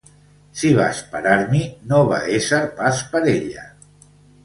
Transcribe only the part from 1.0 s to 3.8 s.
parar-m'hi, no va ésser pas per ella